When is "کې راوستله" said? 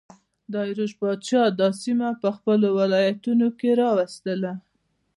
3.59-4.53